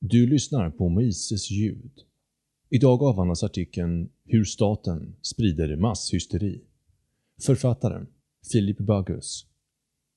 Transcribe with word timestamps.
Du 0.00 0.26
lyssnar 0.26 0.70
på 0.70 0.88
Moises 0.88 1.50
ljud. 1.50 1.90
Idag 2.70 3.02
avhandlas 3.02 3.42
artikeln 3.42 4.08
“Hur 4.24 4.44
staten 4.44 5.16
sprider 5.22 5.76
masshysteri”. 5.76 6.60
Författaren 7.42 8.06
Philip 8.52 8.78
Bagus. 8.78 9.46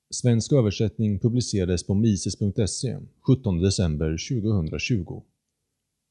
Svensk 0.10 0.52
översättning 0.52 1.20
publicerades 1.20 1.84
på 1.84 1.94
mises.se 1.94 2.98
17 3.20 3.62
december 3.62 4.18
2020. 4.42 5.22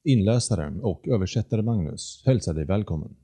Inläsaren 0.05 0.81
och 0.81 1.09
översättare 1.09 1.63
Magnus 1.63 2.23
hälsar 2.27 2.55
dig 2.55 2.65
välkommen. 2.65 3.17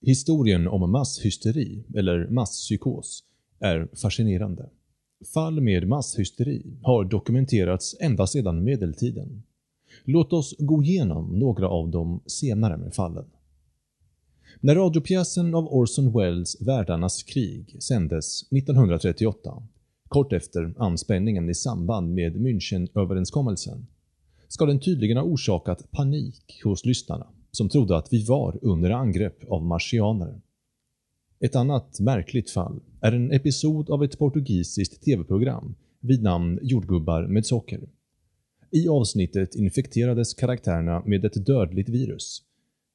Historien 0.00 0.68
om 0.68 0.90
masshysteri, 0.90 1.84
eller 1.94 2.28
masspsykos, 2.28 3.24
är 3.58 3.88
fascinerande. 4.02 4.70
Fall 5.34 5.60
med 5.60 5.88
masshysteri 5.88 6.62
har 6.82 7.04
dokumenterats 7.04 7.96
ända 8.00 8.26
sedan 8.26 8.64
medeltiden. 8.64 9.42
Låt 10.04 10.32
oss 10.32 10.54
gå 10.58 10.82
igenom 10.82 11.38
några 11.38 11.68
av 11.68 11.88
de 11.88 12.20
senare 12.26 12.90
fallen. 12.90 13.24
När 14.60 14.74
radiopjäsen 14.74 15.54
av 15.54 15.68
Orson 15.68 16.12
Welles 16.12 16.60
Världarnas 16.60 17.22
krig 17.22 17.76
sändes 17.82 18.42
1938, 18.42 19.62
kort 20.08 20.32
efter 20.32 20.74
anspänningen 20.78 21.50
i 21.50 21.54
samband 21.54 22.14
med 22.14 22.36
Münchenöverenskommelsen, 22.36 23.86
ska 24.48 24.66
den 24.66 24.80
tydligen 24.80 25.16
ha 25.16 25.24
orsakat 25.24 25.90
panik 25.90 26.60
hos 26.64 26.84
lyssnarna 26.84 27.26
som 27.50 27.68
trodde 27.68 27.96
att 27.96 28.12
vi 28.12 28.24
var 28.24 28.58
under 28.62 28.90
angrepp 28.90 29.50
av 29.50 29.62
marsianer. 29.64 30.40
Ett 31.40 31.56
annat 31.56 32.00
märkligt 32.00 32.50
fall 32.50 32.80
är 33.00 33.12
en 33.12 33.32
episod 33.32 33.90
av 33.90 34.04
ett 34.04 34.18
portugisiskt 34.18 35.04
tv-program 35.04 35.74
vid 36.00 36.22
namn 36.22 36.58
Jordgubbar 36.62 37.26
med 37.26 37.46
socker. 37.46 37.80
I 38.70 38.88
avsnittet 38.88 39.54
infekterades 39.54 40.34
karaktärerna 40.34 41.02
med 41.06 41.24
ett 41.24 41.46
dödligt 41.46 41.88
virus. 41.88 42.42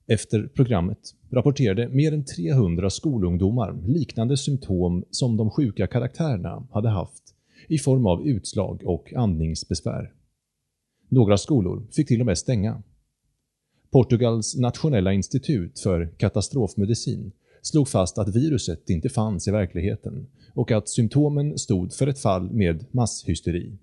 Efter 0.08 0.48
programmet 0.48 1.16
rapporterade 1.31 1.89
mer 1.89 2.14
än 2.14 2.25
300 2.25 2.89
skolungdomar 2.89 3.81
liknande 3.88 4.38
symptom 4.38 5.05
som 5.11 5.38
de 5.38 5.50
sjuka 5.50 5.88
karaktärerna 5.88 6.67
hade 6.72 6.89
haft 6.89 7.23
i 7.67 7.78
form 7.78 8.05
av 8.05 8.28
utslag 8.28 8.81
och 8.86 9.14
andningsbesvär. 9.14 10.14
Några 11.09 11.38
skolor 11.38 11.88
fick 11.92 12.08
till 12.08 12.20
och 12.20 12.26
med 12.26 12.38
stänga. 12.38 12.83
Portugals 13.92 14.58
nationella 14.58 15.14
institut 15.14 15.80
för 15.80 16.14
katastrofmedicin 16.17 17.31
slog 17.62 17.88
fast 17.88 18.17
att 18.17 18.36
viruset 18.36 18.90
inte 18.90 19.09
fanns 19.09 19.48
i 19.48 19.52
verkligheten 19.52 20.28
och 20.54 20.72
att 20.72 20.90
symptomen 20.90 21.58
stod 21.58 21.94
för 21.94 22.08
ett 22.08 22.20
fall 22.20 22.52
med 22.52 22.86
masshysteri. 22.92 23.78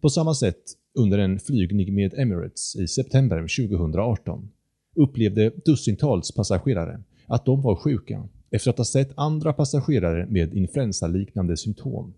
På 0.00 0.10
samma 0.10 0.34
sätt 0.34 0.62
under 0.94 1.18
en 1.18 1.38
flygning 1.38 1.94
med 1.94 2.14
Emirates 2.14 2.76
i 2.76 2.88
september 2.88 3.68
2018 3.68 4.48
upplevde 4.96 5.52
dussintals 5.64 6.32
passagerare 6.32 7.02
att 7.26 7.44
de 7.44 7.62
var 7.62 7.76
sjuka 7.76 8.28
efter 8.50 8.70
att 8.70 8.78
ha 8.78 8.84
sett 8.84 9.12
andra 9.14 9.52
passagerare 9.52 10.26
med 10.26 10.54
influensaliknande 10.54 11.56
symptom. 11.56 12.14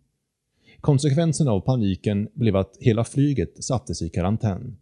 Konsekvensen 0.80 1.48
av 1.48 1.60
paniken 1.60 2.28
blev 2.34 2.56
att 2.56 2.76
hela 2.80 3.04
flyget 3.04 3.64
sattes 3.64 4.02
i 4.02 4.08
karantän 4.08 4.76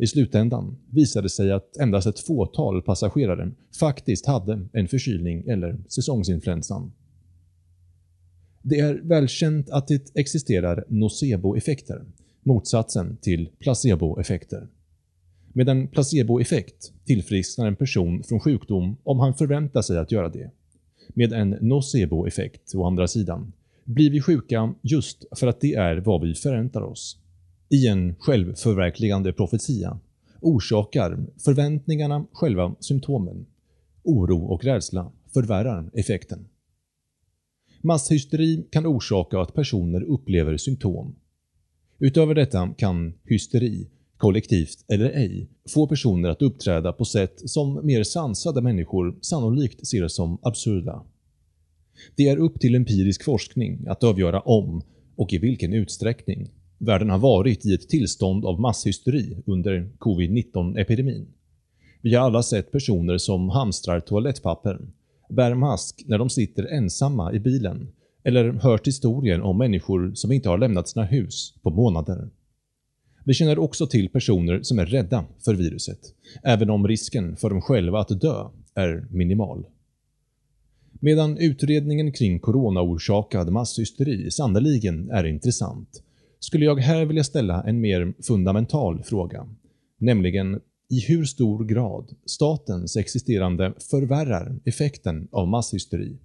i 0.00 0.06
slutändan 0.06 0.76
visade 0.90 1.24
det 1.24 1.30
sig 1.30 1.52
att 1.52 1.76
endast 1.76 2.06
ett 2.06 2.20
fåtal 2.20 2.82
passagerare 2.82 3.50
faktiskt 3.80 4.26
hade 4.26 4.68
en 4.72 4.88
förkylning 4.88 5.48
eller 5.48 5.78
säsongsinfluensan. 5.88 6.92
Det 8.62 8.78
är 8.78 8.94
välkänt 8.94 9.70
att 9.70 9.88
det 9.88 10.16
existerar 10.16 10.84
noceboeffekter, 10.88 12.04
motsatsen 12.42 13.16
till 13.16 13.48
placeboeffekter. 13.58 14.68
Med 15.52 15.68
en 15.68 15.88
placeboeffekt 15.88 16.92
tillfrisknar 17.04 17.66
en 17.66 17.76
person 17.76 18.22
från 18.22 18.40
sjukdom 18.40 18.96
om 19.02 19.18
han 19.18 19.34
förväntar 19.34 19.82
sig 19.82 19.98
att 19.98 20.12
göra 20.12 20.28
det. 20.28 20.50
Med 21.08 21.32
en 21.32 21.50
noceboeffekt, 21.60 22.74
å 22.74 22.84
andra 22.84 23.08
sidan, 23.08 23.52
blir 23.84 24.10
vi 24.10 24.20
sjuka 24.20 24.74
just 24.82 25.24
för 25.38 25.46
att 25.46 25.60
det 25.60 25.74
är 25.74 25.96
vad 25.96 26.20
vi 26.20 26.34
förväntar 26.34 26.80
oss. 26.80 27.18
I 27.72 27.86
en 27.86 28.14
självförverkligande 28.18 29.32
profetia 29.32 29.98
orsakar 30.40 31.26
förväntningarna 31.44 32.26
själva 32.32 32.74
symptomen. 32.80 33.46
Oro 34.02 34.44
och 34.44 34.64
rädsla 34.64 35.12
förvärrar 35.34 35.90
effekten. 35.94 36.48
Masshysteri 37.82 38.66
kan 38.70 38.86
orsaka 38.86 39.40
att 39.40 39.54
personer 39.54 40.02
upplever 40.02 40.56
symptom. 40.56 41.14
Utöver 41.98 42.34
detta 42.34 42.74
kan 42.78 43.14
hysteri, 43.24 43.88
kollektivt 44.16 44.84
eller 44.88 45.10
ej, 45.10 45.48
få 45.68 45.86
personer 45.86 46.28
att 46.28 46.42
uppträda 46.42 46.92
på 46.92 47.04
sätt 47.04 47.50
som 47.50 47.86
mer 47.86 48.02
sansade 48.02 48.62
människor 48.62 49.18
sannolikt 49.20 49.86
ser 49.86 50.08
som 50.08 50.38
absurda. 50.42 51.04
Det 52.16 52.28
är 52.28 52.36
upp 52.36 52.60
till 52.60 52.74
empirisk 52.74 53.24
forskning 53.24 53.86
att 53.88 54.04
avgöra 54.04 54.40
om 54.40 54.82
och 55.16 55.32
i 55.32 55.38
vilken 55.38 55.72
utsträckning 55.72 56.50
Världen 56.82 57.10
har 57.10 57.18
varit 57.18 57.66
i 57.66 57.74
ett 57.74 57.88
tillstånd 57.88 58.44
av 58.44 58.60
masshysteri 58.60 59.36
under 59.46 59.90
covid-19-epidemin. 59.98 61.26
Vi 62.02 62.14
har 62.14 62.26
alla 62.26 62.42
sett 62.42 62.72
personer 62.72 63.18
som 63.18 63.48
hamstrar 63.48 64.00
toalettpapper, 64.00 64.78
bär 65.28 65.54
mask 65.54 66.04
när 66.06 66.18
de 66.18 66.30
sitter 66.30 66.64
ensamma 66.64 67.32
i 67.32 67.40
bilen 67.40 67.88
eller 68.24 68.52
hört 68.52 68.86
historier 68.86 69.40
om 69.40 69.58
människor 69.58 70.12
som 70.14 70.32
inte 70.32 70.48
har 70.48 70.58
lämnat 70.58 70.88
sina 70.88 71.04
hus 71.04 71.54
på 71.62 71.70
månader. 71.70 72.30
Vi 73.24 73.34
känner 73.34 73.58
också 73.58 73.86
till 73.86 74.08
personer 74.08 74.62
som 74.62 74.78
är 74.78 74.86
rädda 74.86 75.24
för 75.44 75.54
viruset, 75.54 76.00
även 76.42 76.70
om 76.70 76.88
risken 76.88 77.36
för 77.36 77.50
dem 77.50 77.60
själva 77.60 78.00
att 78.00 78.20
dö 78.20 78.48
är 78.74 79.06
minimal. 79.10 79.66
Medan 81.00 81.38
utredningen 81.38 82.12
kring 82.12 82.40
coronaorsakad 82.40 83.52
masshysteri 83.52 84.30
sannoliken 84.30 85.10
är 85.10 85.24
intressant 85.24 86.02
skulle 86.40 86.64
jag 86.64 86.80
här 86.80 87.04
vilja 87.04 87.24
ställa 87.24 87.62
en 87.62 87.80
mer 87.80 88.14
fundamental 88.22 89.02
fråga, 89.02 89.48
nämligen 89.98 90.60
i 90.88 91.00
hur 91.00 91.24
stor 91.24 91.64
grad 91.64 92.14
statens 92.24 92.96
existerande 92.96 93.72
förvärrar 93.90 94.60
effekten 94.64 95.28
av 95.32 95.48
masshysteri. 95.48 96.18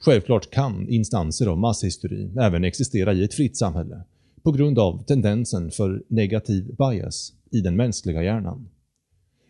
Självklart 0.00 0.50
kan 0.50 0.88
instanser 0.88 1.46
av 1.46 1.58
masshysteri 1.58 2.30
även 2.40 2.64
existera 2.64 3.12
i 3.12 3.24
ett 3.24 3.34
fritt 3.34 3.56
samhälle 3.56 4.02
på 4.42 4.52
grund 4.52 4.78
av 4.78 5.04
tendensen 5.04 5.70
för 5.70 6.02
negativ 6.08 6.76
bias 6.76 7.32
i 7.50 7.60
den 7.60 7.76
mänskliga 7.76 8.22
hjärnan. 8.22 8.68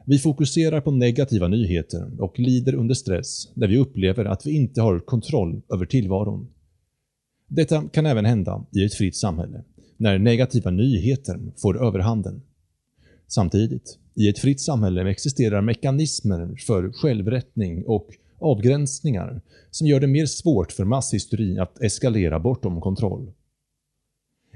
Vi 0.06 0.18
fokuserar 0.18 0.80
på 0.80 0.90
negativa 0.90 1.48
nyheter 1.48 2.22
och 2.22 2.38
lider 2.38 2.74
under 2.74 2.94
stress 2.94 3.48
när 3.54 3.68
vi 3.68 3.78
upplever 3.78 4.24
att 4.24 4.46
vi 4.46 4.56
inte 4.56 4.80
har 4.80 4.98
kontroll 4.98 5.62
över 5.72 5.86
tillvaron 5.86 6.48
detta 7.50 7.88
kan 7.92 8.06
även 8.06 8.24
hända 8.24 8.64
i 8.72 8.84
ett 8.84 8.94
fritt 8.94 9.16
samhälle, 9.16 9.64
när 9.96 10.18
negativa 10.18 10.70
nyheter 10.70 11.40
får 11.56 11.86
överhanden. 11.86 12.42
Samtidigt, 13.28 13.98
i 14.14 14.28
ett 14.28 14.38
fritt 14.38 14.60
samhälle 14.60 15.10
existerar 15.10 15.60
mekanismer 15.62 16.54
för 16.66 16.92
självrättning 16.92 17.84
och 17.86 18.08
avgränsningar 18.38 19.40
som 19.70 19.86
gör 19.86 20.00
det 20.00 20.06
mer 20.06 20.26
svårt 20.26 20.72
för 20.72 20.84
masshysteri 20.84 21.58
att 21.58 21.82
eskalera 21.82 22.40
bortom 22.40 22.80
kontroll. 22.80 23.32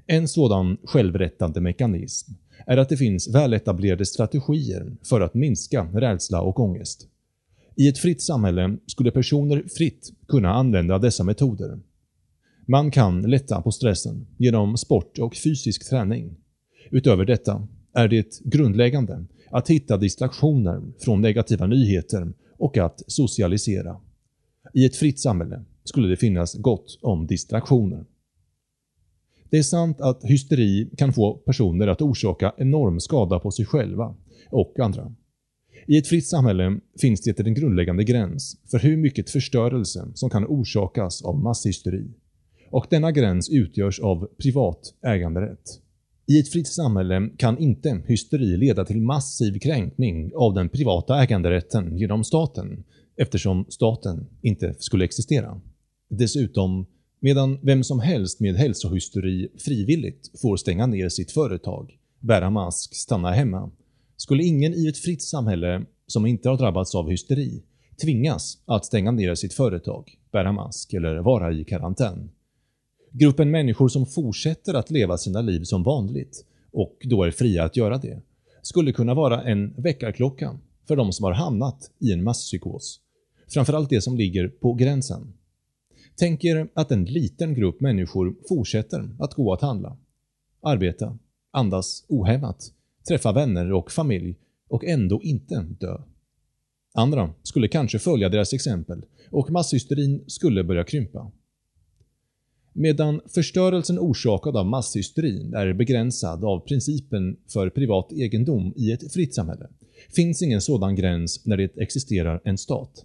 En 0.07 0.29
sådan 0.29 0.77
självrättande 0.85 1.61
mekanism 1.61 2.33
är 2.67 2.77
att 2.77 2.89
det 2.89 2.97
finns 2.97 3.35
väletablerade 3.35 4.07
strategier 4.07 4.97
för 5.09 5.21
att 5.21 5.35
minska 5.35 5.89
rädsla 5.93 6.43
och 6.43 6.61
ångest. 6.61 7.09
I 7.77 7.89
ett 7.89 7.99
fritt 7.99 8.23
samhälle 8.23 8.77
skulle 8.87 9.11
personer 9.11 9.65
fritt 9.77 10.13
kunna 10.29 10.55
använda 10.55 10.99
dessa 10.99 11.25
metoder 11.25 11.79
man 12.67 12.91
kan 12.91 13.23
lätta 13.23 13.63
på 13.63 13.71
stressen 13.71 14.27
genom 14.39 14.77
sport 14.77 15.19
och 15.19 15.37
fysisk 15.37 15.91
träning. 15.91 16.37
Utöver 16.91 17.25
detta 17.25 17.69
är 17.95 18.09
det 18.09 18.41
grundläggande 18.45 19.27
att 19.51 19.71
hitta 19.71 19.97
distraktioner 19.97 20.83
från 20.99 21.21
negativa 21.21 21.67
nyheter 21.67 22.33
och 22.59 22.79
att 22.79 23.03
socialisera. 23.07 23.97
I 24.75 24.85
ett 24.85 24.97
fritt 24.97 25.21
samhälle 25.21 25.65
skulle 25.85 26.09
det 26.09 26.17
finnas 26.17 26.55
gott 26.55 26.99
om 27.03 27.27
distraktioner. 27.27 28.05
Det 29.51 29.59
är 29.59 29.63
sant 29.63 30.01
att 30.01 30.25
hysteri 30.25 30.91
kan 30.97 31.13
få 31.13 31.35
personer 31.35 31.89
att 31.89 32.03
orsaka 32.03 32.55
enorm 32.57 33.01
skada 33.01 33.39
på 33.39 33.51
sig 33.51 33.65
själva 33.65 34.15
och 34.51 34.81
andra. 34.81 35.15
I 35.87 35.99
ett 35.99 36.07
fritt 36.07 36.27
samhälle 36.27 36.81
finns 37.01 37.21
det 37.21 37.41
en 37.41 37.55
grundläggande 37.55 38.05
gräns 38.05 38.57
för 38.71 38.79
hur 38.79 38.97
mycket 38.97 39.31
förstörelse 39.31 40.09
som 40.15 40.31
kan 40.31 40.47
orsakas 40.47 41.23
av 41.23 41.39
masshysteri 41.39 42.11
och 42.75 42.87
denna 42.91 43.13
gräns 43.13 43.51
utgörs 43.51 44.01
av 44.01 44.29
privat 44.43 44.95
äganderätt. 45.07 45.81
I 46.27 46.41
ett 46.41 46.53
fritt 46.53 46.69
samhälle 46.69 47.31
kan 47.37 47.59
inte 47.59 48.03
hysteri 48.07 48.57
leda 48.57 48.85
till 48.85 49.01
massiv 49.01 49.59
kränkning 49.59 50.33
av 50.35 50.55
den 50.55 50.69
privata 50.69 51.23
äganderätten 51.23 51.99
genom 51.99 52.25
staten, 52.25 52.85
eftersom 53.17 53.67
staten 53.69 54.27
inte 54.43 54.75
skulle 54.79 55.05
existera. 55.05 55.61
Dessutom, 56.11 56.87
medan 57.21 57.59
vem 57.63 57.85
som 57.85 58.01
helst 58.01 58.41
med 58.41 58.57
hälsohysteri 58.57 59.49
frivilligt 59.59 60.41
får 60.41 60.57
stänga 60.57 60.87
ner 60.87 61.09
sitt 61.09 61.33
företag, 61.33 61.99
bära 62.21 62.51
mask, 62.51 62.95
stanna 62.95 63.31
hemma, 63.31 63.71
skulle 64.17 64.45
ingen 64.45 64.75
i 64.75 64.89
ett 64.89 64.99
fritt 64.99 65.23
samhälle 65.23 65.85
som 66.07 66.27
inte 66.27 66.49
har 66.49 66.57
drabbats 66.57 66.95
av 66.95 67.11
hysteri 67.11 67.63
tvingas 68.03 68.59
att 68.67 68.85
stänga 68.85 69.11
ner 69.11 69.35
sitt 69.35 69.55
företag, 69.55 70.19
bära 70.33 70.53
mask 70.53 70.93
eller 70.93 71.17
vara 71.17 71.53
i 71.53 71.65
karantän. 71.65 72.31
Gruppen 73.17 73.51
människor 73.51 73.89
som 73.89 74.07
fortsätter 74.07 74.75
att 74.75 74.91
leva 74.91 75.19
sina 75.19 75.41
liv 75.41 75.65
som 75.65 75.83
vanligt 75.83 76.45
och 76.73 76.97
då 77.05 77.23
är 77.25 77.31
fria 77.31 77.65
att 77.65 77.77
göra 77.77 77.99
det, 77.99 78.23
skulle 78.63 78.93
kunna 78.93 79.15
vara 79.15 79.43
en 79.43 79.75
väckarklocka 79.77 80.59
för 80.89 80.97
de 80.97 81.13
som 81.13 81.25
har 81.25 81.33
hamnat 81.33 81.91
i 81.99 82.13
en 82.13 82.25
masspsykos. 82.25 83.01
Framförallt 83.49 83.91
de 83.91 84.01
som 84.01 84.17
ligger 84.17 84.49
på 84.49 84.75
gränsen. 84.75 85.33
Tänk 86.17 86.45
er 86.45 86.69
att 86.75 86.93
en 86.93 87.05
liten 87.05 87.55
grupp 87.55 87.81
människor 87.81 88.37
fortsätter 88.49 89.11
att 89.19 89.35
gå 89.35 89.53
att 89.53 89.61
handla, 89.61 89.97
arbeta, 90.63 91.19
andas 91.51 92.05
ohämmat, 92.09 92.73
träffa 93.09 93.33
vänner 93.33 93.73
och 93.73 93.93
familj 93.93 94.37
och 94.69 94.85
ändå 94.85 95.23
inte 95.23 95.67
dö. 95.81 95.99
Andra 96.95 97.31
skulle 97.43 97.69
kanske 97.69 97.99
följa 97.99 98.29
deras 98.29 98.53
exempel 98.53 99.05
och 99.31 99.51
masshysterin 99.51 100.25
skulle 100.27 100.65
börja 100.65 100.85
krympa. 100.85 101.33
Medan 102.77 103.21
förstörelsen 103.35 103.99
orsakad 103.99 104.57
av 104.57 104.67
masshysterin 104.67 105.55
är 105.55 105.73
begränsad 105.73 106.45
av 106.45 106.61
principen 106.61 107.37
för 107.53 107.71
privat 107.71 108.13
egendom 108.13 108.73
i 108.77 108.93
ett 108.93 109.13
fritt 109.13 109.35
samhälle, 109.35 109.69
finns 110.17 110.43
ingen 110.43 110.61
sådan 110.61 110.97
gräns 110.97 111.47
när 111.47 111.57
det 111.57 111.77
existerar 111.77 112.41
en 112.45 112.59
stat. 112.59 113.05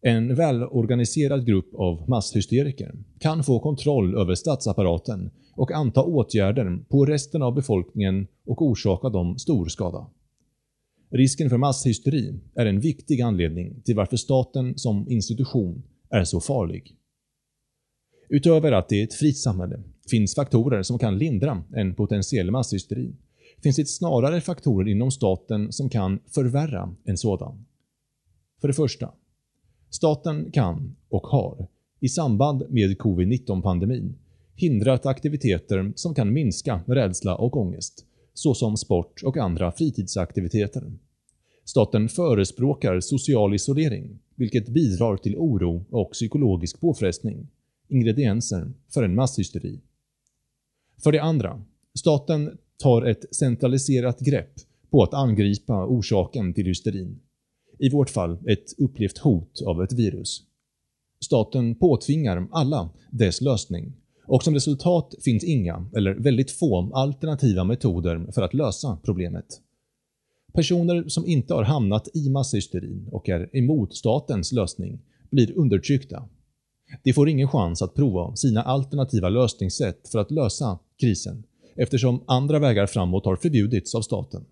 En 0.00 0.34
välorganiserad 0.34 1.46
grupp 1.46 1.74
av 1.74 2.08
masshysteriker 2.08 2.94
kan 3.18 3.44
få 3.44 3.60
kontroll 3.60 4.14
över 4.18 4.34
statsapparaten 4.34 5.30
och 5.56 5.72
anta 5.72 6.02
åtgärder 6.02 6.84
på 6.88 7.04
resten 7.04 7.42
av 7.42 7.54
befolkningen 7.54 8.26
och 8.46 8.62
orsaka 8.62 9.08
dem 9.08 9.38
stor 9.38 9.66
skada. 9.66 10.06
Risken 11.10 11.50
för 11.50 11.56
masshysteri 11.56 12.34
är 12.54 12.66
en 12.66 12.80
viktig 12.80 13.20
anledning 13.20 13.82
till 13.84 13.96
varför 13.96 14.16
staten 14.16 14.78
som 14.78 15.08
institution 15.08 15.82
är 16.10 16.24
så 16.24 16.40
farlig. 16.40 16.96
Utöver 18.34 18.72
att 18.72 18.88
det 18.88 19.00
är 19.00 19.04
ett 19.04 19.14
fritt 19.14 19.38
samhälle 19.38 19.80
finns 20.10 20.34
faktorer 20.34 20.82
som 20.82 20.98
kan 20.98 21.18
lindra 21.18 21.64
en 21.74 21.94
potentiell 21.94 22.50
masshysteri, 22.50 23.12
finns 23.62 23.76
det 23.76 23.88
snarare 23.88 24.40
faktorer 24.40 24.88
inom 24.88 25.10
staten 25.10 25.72
som 25.72 25.88
kan 25.88 26.18
förvärra 26.26 26.94
en 27.04 27.18
sådan. 27.18 27.64
För 28.60 28.68
det 28.68 28.74
första, 28.74 29.12
staten 29.90 30.50
kan 30.52 30.96
och 31.08 31.26
har 31.26 31.66
i 32.00 32.08
samband 32.08 32.64
med 32.68 32.98
covid-19-pandemin 32.98 34.14
hindrat 34.54 35.06
aktiviteter 35.06 35.92
som 35.96 36.14
kan 36.14 36.32
minska 36.32 36.80
rädsla 36.86 37.36
och 37.36 37.56
ångest, 37.56 38.04
såsom 38.34 38.76
sport 38.76 39.22
och 39.24 39.36
andra 39.36 39.72
fritidsaktiviteter. 39.72 40.92
Staten 41.64 42.08
förespråkar 42.08 43.00
social 43.00 43.54
isolering, 43.54 44.18
vilket 44.34 44.68
bidrar 44.68 45.16
till 45.16 45.36
oro 45.36 45.84
och 45.90 46.12
psykologisk 46.12 46.80
påfrestning, 46.80 47.48
ingredienser 47.92 48.72
för 48.88 49.02
en 49.02 49.14
masshysteri. 49.14 49.80
För 51.02 51.12
det 51.12 51.22
andra, 51.22 51.62
staten 51.94 52.58
tar 52.78 53.02
ett 53.02 53.34
centraliserat 53.34 54.20
grepp 54.20 54.54
på 54.90 55.02
att 55.02 55.14
angripa 55.14 55.86
orsaken 55.86 56.54
till 56.54 56.66
hysterin. 56.66 57.20
I 57.78 57.90
vårt 57.90 58.10
fall 58.10 58.38
ett 58.48 58.78
upplevt 58.78 59.18
hot 59.18 59.62
av 59.66 59.82
ett 59.82 59.92
virus. 59.92 60.42
Staten 61.20 61.74
påtvingar 61.74 62.48
alla 62.50 62.90
dess 63.10 63.40
lösning 63.40 63.92
och 64.26 64.42
som 64.44 64.54
resultat 64.54 65.14
finns 65.20 65.44
inga, 65.44 65.86
eller 65.96 66.14
väldigt 66.14 66.50
få, 66.50 66.90
alternativa 66.94 67.64
metoder 67.64 68.32
för 68.32 68.42
att 68.42 68.54
lösa 68.54 68.98
problemet. 69.02 69.60
Personer 70.54 71.08
som 71.08 71.26
inte 71.26 71.54
har 71.54 71.62
hamnat 71.62 72.08
i 72.14 72.28
masshysterin 72.30 73.08
och 73.12 73.28
är 73.28 73.56
emot 73.56 73.96
statens 73.96 74.52
lösning 74.52 75.00
blir 75.30 75.58
undertryckta. 75.58 76.28
De 77.02 77.12
får 77.12 77.28
ingen 77.28 77.48
chans 77.48 77.82
att 77.82 77.94
prova 77.94 78.36
sina 78.36 78.62
alternativa 78.62 79.28
lösningssätt 79.28 80.08
för 80.08 80.18
att 80.18 80.30
lösa 80.30 80.78
krisen 81.00 81.44
eftersom 81.76 82.24
andra 82.26 82.58
vägar 82.58 82.86
framåt 82.86 83.24
har 83.24 83.36
förbjudits 83.36 83.94
av 83.94 84.02
staten. 84.02 84.44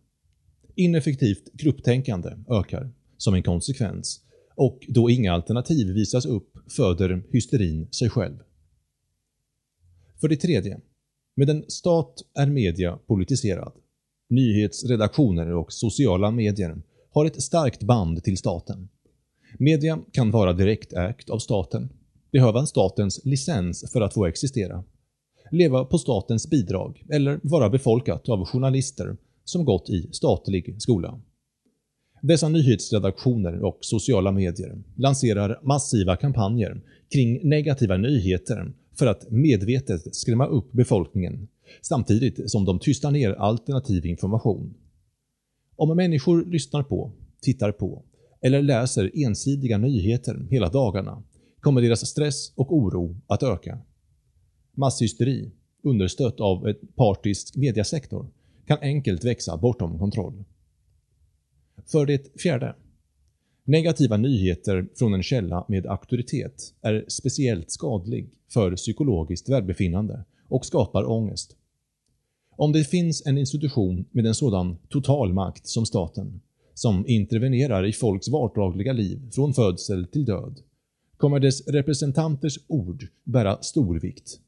Ineffektivt 0.75 1.53
grupptänkande 1.53 2.31
ökar 2.49 2.91
som 3.17 3.35
en 3.35 3.43
konsekvens 3.43 4.21
och 4.55 4.87
då 4.89 5.11
inga 5.11 5.33
alternativ 5.33 5.87
visas 5.87 6.27
upp 6.27 6.57
föder 6.77 7.23
hysterin 7.31 7.89
sig 7.93 8.11
själv. 8.11 8.39
För 10.21 10.29
det 10.29 10.37
tredje, 10.37 10.81
med 11.35 11.51
en 11.51 11.65
stat 11.69 12.23
är 12.35 12.47
media 12.47 12.99
politiserad. 13.07 13.73
Nyhetsredaktioner 14.29 15.53
och 15.53 15.73
sociala 15.73 16.31
medier 16.31 16.83
har 17.13 17.27
ett 17.27 17.43
starkt 17.43 17.83
band 17.83 18.25
till 18.25 18.39
staten. 18.39 18.89
Media 19.59 19.99
kan 20.13 20.31
vara 20.31 20.53
direkt 20.53 20.93
ägt 20.93 21.31
av 21.31 21.39
staten, 21.39 21.89
behöva 22.33 22.67
statens 22.67 23.21
licens 23.25 23.93
för 23.93 24.01
att 24.01 24.15
få 24.15 24.27
existera, 24.27 24.85
leva 25.51 25.85
på 25.85 25.99
statens 25.99 26.51
bidrag 26.51 27.05
eller 27.09 27.41
vara 27.43 27.71
befolkat 27.71 28.29
av 28.29 28.45
journalister 28.45 29.17
som 29.45 29.65
gått 29.65 29.91
i 29.91 30.09
statlig 30.13 30.83
skola. 30.83 31.21
Dessa 32.23 32.49
nyhetsredaktioner 32.49 33.65
och 33.65 33.79
sociala 33.81 34.33
medier 34.33 34.83
lanserar 34.97 35.61
massiva 35.63 36.17
kampanjer 36.17 36.81
kring 37.13 37.49
negativa 37.49 37.97
nyheter 37.97 38.73
för 38.99 39.07
att 39.07 39.31
medvetet 39.31 40.15
skrämma 40.15 40.47
upp 40.47 40.73
befolkningen 40.73 41.49
samtidigt 41.83 42.51
som 42.51 42.65
de 42.65 42.79
tystar 42.79 43.11
ner 43.11 43.33
alternativ 43.33 44.07
information. 44.07 44.75
Om 45.77 45.97
människor 45.97 46.45
lyssnar 46.45 46.83
på, 46.83 47.13
tittar 47.43 47.73
på 47.73 48.05
eller 48.43 48.63
läser 48.63 49.11
ensidiga 49.15 49.79
nyheter 49.79 50.47
hela 50.51 50.69
dagarna 50.69 51.23
kommer 51.61 51.83
deras 51.83 52.09
stress 52.09 52.53
och 52.55 52.73
oro 52.73 53.17
att 53.27 53.43
öka. 53.43 53.79
Masshysteri, 54.73 55.51
understött 55.83 56.41
av 56.41 56.69
ett 56.69 56.97
partisk 56.97 57.57
mediasektor, 57.57 58.27
kan 58.67 58.79
enkelt 58.81 59.25
växa 59.25 59.57
bortom 59.57 59.99
kontroll. 59.99 60.45
För 61.87 62.07
det 62.07 62.41
fjärde. 62.41 62.75
Negativa 63.65 64.17
nyheter 64.17 64.89
från 64.97 65.15
en 65.15 65.23
källa 65.23 65.65
med 65.69 65.87
auktoritet 65.87 66.75
är 66.81 67.05
speciellt 67.09 67.71
skadlig 67.71 68.31
för 68.49 68.77
psykologiskt 68.77 69.49
välbefinnande 69.49 70.25
och 70.49 70.67
skapar 70.67 71.11
ångest. 71.11 71.57
Om 72.57 72.73
det 72.73 72.85
finns 72.85 73.27
en 73.27 73.39
institution 73.39 74.05
med 74.11 74.27
en 74.27 74.35
sådan 74.35 74.79
total 74.89 75.33
makt 75.33 75.67
som 75.67 75.87
staten, 75.87 76.41
som 76.75 77.07
intervenerar 77.07 77.87
i 77.87 77.93
folks 77.93 78.29
vardagliga 78.29 78.93
liv 78.93 79.31
från 79.33 79.55
födsel 79.55 80.07
till 80.07 80.25
död, 80.25 80.61
kommer 81.21 81.41
dess 81.41 81.69
representanters 81.69 82.59
ord 82.67 83.07
bära 83.25 83.63
stor 83.63 84.01
vikt. 84.01 84.41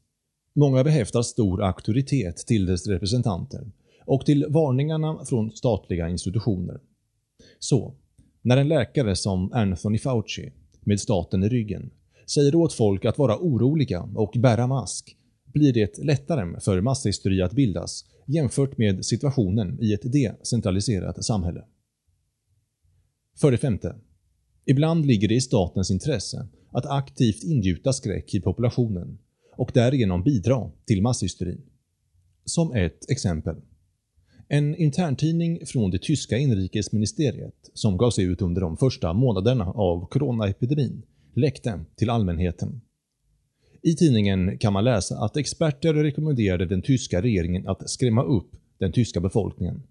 Många 0.55 0.83
behäftar 0.83 1.21
stor 1.21 1.63
auktoritet 1.63 2.37
till 2.37 2.65
dess 2.65 2.87
representanter 2.87 3.71
och 4.05 4.25
till 4.25 4.45
varningarna 4.49 5.25
från 5.25 5.51
statliga 5.51 6.09
institutioner. 6.09 6.79
Så, 7.59 7.95
när 8.41 8.57
en 8.57 8.67
läkare 8.67 9.15
som 9.15 9.53
Anthony 9.53 9.97
Fauci, 9.97 10.51
med 10.81 10.99
staten 10.99 11.43
i 11.43 11.49
ryggen, 11.49 11.91
säger 12.27 12.55
åt 12.55 12.73
folk 12.73 13.05
att 13.05 13.17
vara 13.17 13.37
oroliga 13.37 14.01
och 14.15 14.33
bära 14.37 14.67
mask 14.67 15.17
blir 15.45 15.73
det 15.73 15.97
lättare 15.97 16.59
för 16.59 16.81
masshysteri 16.81 17.41
att 17.41 17.53
bildas 17.53 18.05
jämfört 18.27 18.77
med 18.77 19.05
situationen 19.05 19.77
i 19.81 19.93
ett 19.93 20.11
decentraliserat 20.11 21.25
samhälle. 21.25 21.63
För 23.37 23.51
det 23.51 23.57
femte. 23.57 23.95
Ibland 24.65 25.05
ligger 25.05 25.27
det 25.27 25.35
i 25.35 25.41
statens 25.41 25.91
intresse 25.91 26.47
att 26.73 26.85
aktivt 26.85 27.43
ingjuta 27.43 27.93
skräck 27.93 28.33
i 28.33 28.41
populationen 28.41 29.17
och 29.55 29.71
därigenom 29.73 30.23
bidra 30.23 30.71
till 30.85 31.01
masshysterin. 31.01 31.61
Som 32.45 32.73
ett 32.73 33.09
exempel. 33.09 33.55
En 34.47 34.75
interntidning 34.75 35.65
från 35.65 35.91
det 35.91 36.01
tyska 36.01 36.37
inrikesministeriet 36.37 37.71
som 37.73 37.97
gavs 37.97 38.19
ut 38.19 38.41
under 38.41 38.61
de 38.61 38.77
första 38.77 39.13
månaderna 39.13 39.65
av 39.65 40.07
coronaepidemin 40.07 41.03
läckte 41.33 41.85
till 41.95 42.09
allmänheten. 42.09 42.81
I 43.81 43.95
tidningen 43.95 44.57
kan 44.57 44.73
man 44.73 44.83
läsa 44.83 45.17
att 45.17 45.37
experter 45.37 45.93
rekommenderade 45.93 46.65
den 46.65 46.81
tyska 46.81 47.21
regeringen 47.21 47.67
att 47.67 47.89
skrämma 47.89 48.23
upp 48.23 48.51
den 48.77 48.91
tyska 48.91 49.19
befolkningen. 49.19 49.83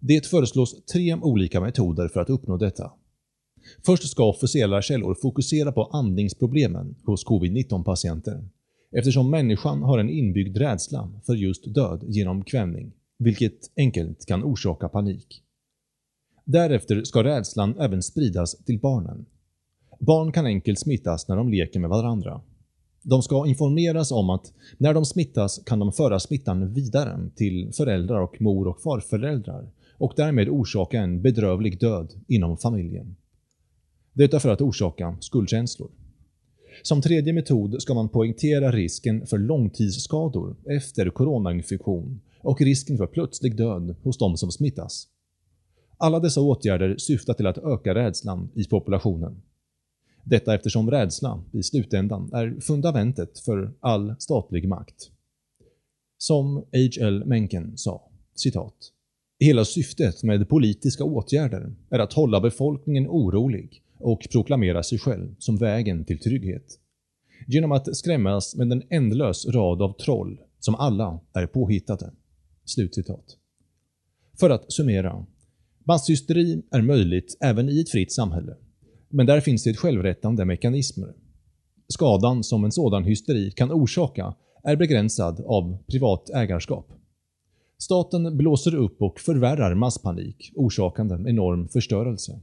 Det 0.00 0.26
föreslås 0.26 0.84
tre 0.84 1.14
olika 1.14 1.60
metoder 1.60 2.08
för 2.08 2.20
att 2.20 2.30
uppnå 2.30 2.56
detta. 2.56 2.92
Först 3.86 4.08
ska 4.10 4.24
officiella 4.24 4.82
källor 4.82 5.14
fokusera 5.22 5.72
på 5.72 5.84
andningsproblemen 5.84 6.94
hos 7.04 7.24
covid-19-patienter 7.24 8.48
eftersom 8.92 9.30
människan 9.30 9.82
har 9.82 9.98
en 9.98 10.10
inbyggd 10.10 10.56
rädsla 10.56 11.12
för 11.26 11.34
just 11.34 11.74
död 11.74 12.04
genom 12.06 12.44
kvävning, 12.44 12.92
vilket 13.18 13.70
enkelt 13.76 14.26
kan 14.26 14.44
orsaka 14.44 14.88
panik. 14.88 15.42
Därefter 16.44 17.04
ska 17.04 17.24
rädslan 17.24 17.80
även 17.80 18.02
spridas 18.02 18.64
till 18.64 18.80
barnen. 18.80 19.26
Barn 20.00 20.32
kan 20.32 20.46
enkelt 20.46 20.78
smittas 20.78 21.28
när 21.28 21.36
de 21.36 21.48
leker 21.48 21.80
med 21.80 21.90
varandra 21.90 22.40
De 23.02 23.22
ska 23.22 23.46
informeras 23.46 24.12
om 24.12 24.30
att 24.30 24.52
när 24.78 24.94
de 24.94 25.04
smittas 25.04 25.60
kan 25.66 25.78
de 25.78 25.92
föra 25.92 26.20
smittan 26.20 26.72
vidare 26.72 27.30
till 27.36 27.72
föräldrar 27.72 28.20
och 28.20 28.40
mor 28.40 28.68
och 28.68 28.82
farföräldrar 28.82 29.70
och 29.98 30.12
därmed 30.16 30.48
orsaka 30.48 31.00
en 31.00 31.22
bedrövlig 31.22 31.80
död 31.80 32.12
inom 32.28 32.56
familjen. 32.56 33.16
Detta 34.16 34.40
för 34.40 34.48
att 34.48 34.60
orsaka 34.60 35.16
skuldkänslor. 35.20 35.90
Som 36.82 37.02
tredje 37.02 37.32
metod 37.32 37.82
ska 37.82 37.94
man 37.94 38.08
poängtera 38.08 38.72
risken 38.72 39.26
för 39.26 39.38
långtidsskador 39.38 40.56
efter 40.70 41.10
coronainfektion 41.10 42.20
och 42.40 42.60
risken 42.60 42.96
för 42.96 43.06
plötslig 43.06 43.56
död 43.56 43.96
hos 44.02 44.18
de 44.18 44.36
som 44.36 44.52
smittas. 44.52 45.08
Alla 45.98 46.20
dessa 46.20 46.40
åtgärder 46.40 46.96
syftar 46.96 47.34
till 47.34 47.46
att 47.46 47.58
öka 47.58 47.94
rädslan 47.94 48.48
i 48.54 48.64
populationen. 48.64 49.42
Detta 50.24 50.54
eftersom 50.54 50.90
rädsla 50.90 51.42
i 51.52 51.62
slutändan 51.62 52.30
är 52.32 52.60
fundamentet 52.60 53.38
för 53.38 53.72
all 53.80 54.14
statlig 54.18 54.68
makt. 54.68 55.10
Som 56.18 56.56
H.L. 56.56 57.24
Mencken 57.26 57.76
sa, 57.76 58.08
citat. 58.34 58.76
Hela 59.38 59.64
syftet 59.64 60.22
med 60.22 60.48
politiska 60.48 61.04
åtgärder 61.04 61.74
är 61.90 61.98
att 61.98 62.12
hålla 62.12 62.40
befolkningen 62.40 63.06
orolig 63.08 63.82
och 63.98 64.28
proklamera 64.32 64.82
sig 64.82 64.98
själv 64.98 65.34
som 65.38 65.56
vägen 65.56 66.04
till 66.04 66.20
trygghet. 66.20 66.80
Genom 67.46 67.72
att 67.72 67.96
skrämmas 67.96 68.56
med 68.56 68.72
en 68.72 68.82
ändlös 68.90 69.46
rad 69.46 69.82
av 69.82 69.92
troll 69.92 70.40
som 70.58 70.74
alla 70.74 71.20
är 71.32 71.46
påhittade.” 71.46 72.12
Slutcitat. 72.64 73.24
För 74.40 74.50
att 74.50 74.72
summera. 74.72 75.26
Masshysteri 75.84 76.62
är 76.70 76.82
möjligt 76.82 77.36
även 77.40 77.68
i 77.68 77.80
ett 77.80 77.90
fritt 77.90 78.12
samhälle, 78.12 78.56
men 79.08 79.26
där 79.26 79.40
finns 79.40 79.64
det 79.64 79.74
självrättande 79.74 80.44
mekanismer. 80.44 81.14
Skadan 81.88 82.44
som 82.44 82.64
en 82.64 82.72
sådan 82.72 83.04
hysteri 83.04 83.50
kan 83.50 83.72
orsaka 83.72 84.34
är 84.64 84.76
begränsad 84.76 85.40
av 85.46 85.78
privat 85.86 86.30
ägarskap. 86.30 86.92
Staten 87.78 88.36
blåser 88.36 88.74
upp 88.74 89.02
och 89.02 89.20
förvärrar 89.20 89.74
masspanik, 89.74 90.52
orsakande 90.54 91.30
enorm 91.30 91.68
förstörelse. 91.68 92.40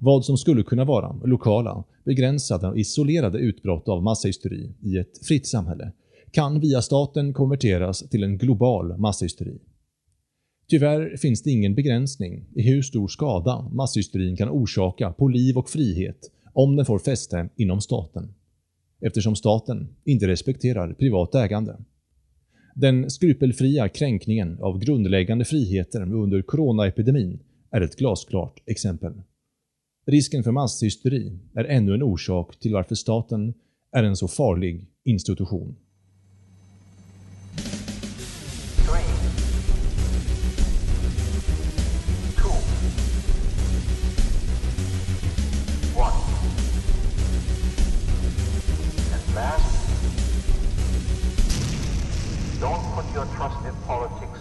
Vad 0.00 0.24
som 0.24 0.36
skulle 0.36 0.62
kunna 0.62 0.84
vara 0.84 1.16
lokala, 1.24 1.84
begränsade 2.04 2.68
och 2.68 2.78
isolerade 2.78 3.38
utbrott 3.38 3.88
av 3.88 4.02
masshysteri 4.02 4.74
i 4.80 4.98
ett 4.98 5.26
fritt 5.26 5.46
samhälle 5.46 5.92
kan 6.30 6.60
via 6.60 6.82
staten 6.82 7.32
konverteras 7.32 8.08
till 8.08 8.22
en 8.22 8.38
global 8.38 8.98
masshysteri. 8.98 9.58
Tyvärr 10.68 11.16
finns 11.16 11.42
det 11.42 11.50
ingen 11.50 11.74
begränsning 11.74 12.44
i 12.54 12.62
hur 12.62 12.82
stor 12.82 13.08
skada 13.08 13.68
masshysterin 13.72 14.36
kan 14.36 14.48
orsaka 14.48 15.12
på 15.12 15.28
liv 15.28 15.58
och 15.58 15.70
frihet 15.70 16.30
om 16.52 16.76
den 16.76 16.86
får 16.86 16.98
fäste 16.98 17.48
inom 17.56 17.80
staten, 17.80 18.34
eftersom 19.00 19.36
staten 19.36 19.88
inte 20.04 20.28
respekterar 20.28 20.92
privat 20.92 21.34
ägande. 21.34 21.76
Den 22.74 23.10
skrupelfria 23.10 23.88
kränkningen 23.88 24.58
av 24.60 24.78
grundläggande 24.78 25.44
friheter 25.44 26.14
under 26.14 26.42
coronaepidemin 26.42 27.38
är 27.70 27.80
ett 27.80 27.96
glasklart 27.96 28.60
exempel. 28.66 29.12
Risken 30.06 30.42
för 30.42 30.52
masshysteri 30.52 31.38
är 31.54 31.64
ännu 31.64 31.94
en 31.94 32.02
orsak 32.02 32.56
till 32.60 32.72
varför 32.72 32.94
staten 32.94 33.54
är 33.92 34.04
en 34.04 34.16
så 34.16 34.28
farlig 34.28 34.86
institution. 35.04 35.76
Don't 52.60 52.84
put 52.94 53.14
your 53.14 53.26
trust 53.26 53.66
in 53.66 53.74
politics. 53.86 54.33